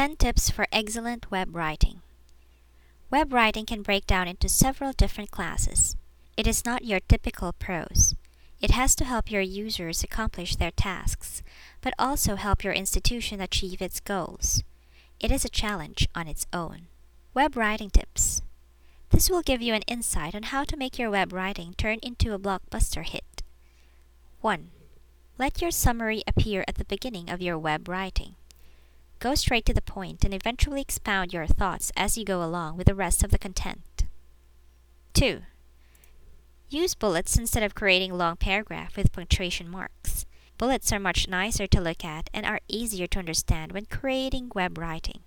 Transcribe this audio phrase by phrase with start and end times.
[0.00, 2.00] 10 Tips for Excellent Web Writing.
[3.10, 5.94] Web writing can break down into several different classes.
[6.38, 8.14] It is not your typical prose.
[8.62, 11.42] It has to help your users accomplish their tasks,
[11.82, 14.62] but also help your institution achieve its goals.
[15.20, 16.86] It is a challenge on its own.
[17.34, 18.40] Web writing tips.
[19.10, 22.32] This will give you an insight on how to make your web writing turn into
[22.32, 23.42] a blockbuster hit.
[24.40, 24.70] 1.
[25.36, 28.36] Let your summary appear at the beginning of your web writing.
[29.20, 32.86] Go straight to the point and eventually expound your thoughts as you go along with
[32.86, 34.06] the rest of the content.
[35.12, 35.42] 2.
[36.70, 40.24] Use bullets instead of creating long paragraph with punctuation marks.
[40.56, 44.78] Bullets are much nicer to look at and are easier to understand when creating web
[44.78, 45.20] writing.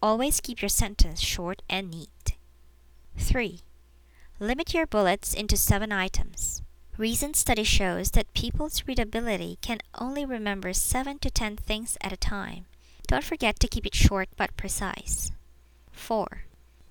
[0.00, 2.36] Always keep your sentence short and neat.
[3.18, 3.60] 3.
[4.40, 6.62] Limit your bullets into 7 items.
[6.96, 12.16] Recent study shows that people's readability can only remember 7 to 10 things at a
[12.16, 12.64] time.
[13.06, 15.30] Don't forget to keep it short but precise.
[15.92, 16.44] 4.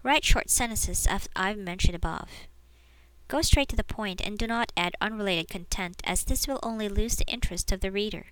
[0.03, 2.29] Write short sentences as I've mentioned above.
[3.27, 6.89] Go straight to the point and do not add unrelated content as this will only
[6.89, 8.27] lose the interest of the reader.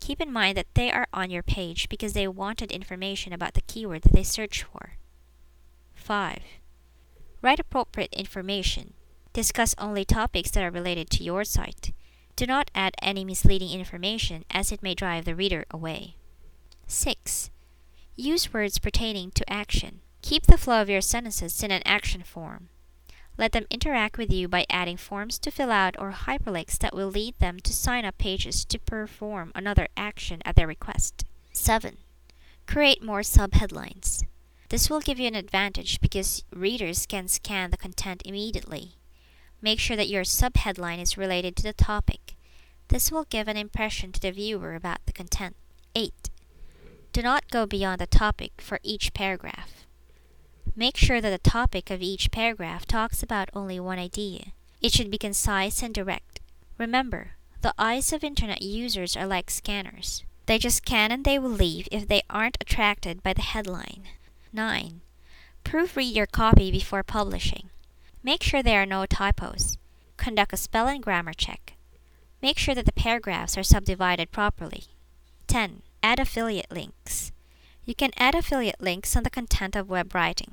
[0.00, 3.62] Keep in mind that they are on your page because they wanted information about the
[3.62, 4.92] keyword that they searched for.
[5.94, 6.38] 5.
[7.42, 8.94] Write appropriate information.
[9.32, 11.92] Discuss only topics that are related to your site.
[12.36, 16.16] Do not add any misleading information as it may drive the reader away.
[16.86, 17.50] 6.
[18.16, 20.00] Use words pertaining to action.
[20.22, 22.68] Keep the flow of your sentences in an action form.
[23.36, 27.08] Let them interact with you by adding forms to fill out or hyperlinks that will
[27.08, 31.24] lead them to sign up pages to perform another action at their request.
[31.52, 31.98] 7.
[32.66, 34.24] Create more subheadlines.
[34.68, 38.96] This will give you an advantage because readers can scan the content immediately.
[39.60, 42.34] Make sure that your subheadline is related to the topic.
[42.88, 45.56] This will give an impression to the viewer about the content.
[45.94, 46.30] 8.
[47.14, 49.86] Do not go beyond the topic for each paragraph.
[50.74, 54.46] Make sure that the topic of each paragraph talks about only one idea.
[54.82, 56.40] It should be concise and direct.
[56.76, 60.24] Remember, the eyes of internet users are like scanners.
[60.46, 64.08] They just scan and they will leave if they aren't attracted by the headline.
[64.52, 65.00] 9.
[65.64, 67.70] Proofread your copy before publishing.
[68.24, 69.78] Make sure there are no typos.
[70.16, 71.74] Conduct a spell and grammar check.
[72.42, 74.86] Make sure that the paragraphs are subdivided properly.
[75.46, 75.82] 10.
[76.04, 77.32] Add affiliate links.
[77.86, 80.52] You can add affiliate links on the content of web writing.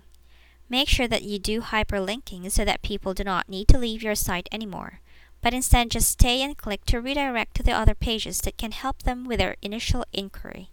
[0.69, 4.15] Make sure that you do hyperlinking so that people do not need to leave your
[4.15, 5.01] site anymore,
[5.41, 9.03] but instead just stay and click to redirect to the other pages that can help
[9.03, 10.69] them with their initial inquiry.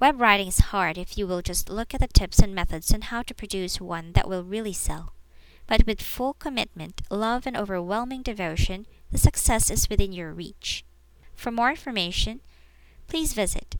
[0.00, 3.02] Web writing is hard if you will just look at the tips and methods on
[3.02, 5.12] how to produce one that will really sell.
[5.66, 10.86] But with full commitment, love, and overwhelming devotion, the success is within your reach.
[11.34, 12.40] For more information,
[13.08, 13.76] please visit